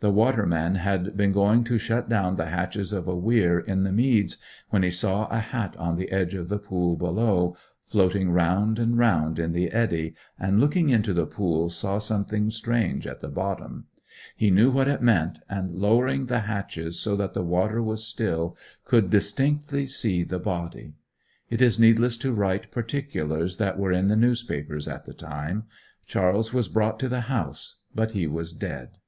[0.00, 3.92] The waterman had been going to shut down the hatches of a weir in the
[3.92, 4.38] meads
[4.70, 8.98] when he saw a hat on the edge of the pool below, floating round and
[8.98, 13.86] round in the eddy, and looking into the pool saw something strange at the bottom.
[14.34, 18.56] He knew what it meant, and lowering the hatches so that the water was still,
[18.84, 20.94] could distinctly see the body.
[21.50, 25.66] It is needless to write particulars that were in the newspapers at the time.
[26.04, 28.98] Charles was brought to the house, but he was dead.